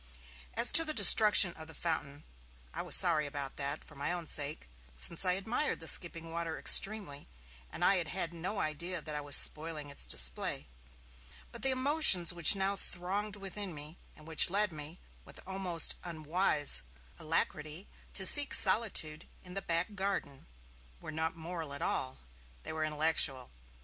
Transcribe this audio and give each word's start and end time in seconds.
As 0.55 0.71
to 0.71 0.83
the 0.83 0.95
destruction 0.95 1.53
of 1.53 1.67
the 1.67 1.75
fountain, 1.75 2.23
I 2.73 2.81
was 2.81 2.95
sorry 2.95 3.27
about 3.27 3.57
that, 3.57 3.83
for 3.83 3.93
my 3.95 4.11
own 4.11 4.25
sake, 4.25 4.67
since 4.95 5.23
I 5.25 5.33
admired 5.33 5.79
the 5.79 5.87
skipping 5.87 6.31
water 6.31 6.57
extremely 6.57 7.27
and 7.71 7.83
had 7.83 8.07
had 8.07 8.33
no 8.33 8.59
idea 8.59 9.03
that 9.03 9.13
I 9.13 9.21
was 9.21 9.35
spoiling 9.35 9.91
its 9.91 10.07
display. 10.07 10.65
But 11.51 11.61
the 11.61 11.69
emotions 11.69 12.33
which 12.33 12.55
now 12.55 12.75
thronged 12.75 13.35
within 13.35 13.75
me, 13.75 13.99
and 14.15 14.25
which 14.25 14.49
led 14.49 14.71
me, 14.71 14.97
with 15.23 15.37
an 15.37 15.43
almost 15.45 15.93
unwise 16.03 16.81
alacrity, 17.19 17.87
to 18.15 18.25
seek 18.25 18.55
solitude 18.55 19.25
in 19.43 19.53
the 19.53 19.61
back 19.61 19.93
garden, 19.93 20.47
were 20.99 21.11
not 21.11 21.35
moral 21.35 21.75
at 21.75 21.83
all, 21.83 22.17
they 22.63 22.73
were 22.73 22.83
intellectual. 22.85 23.51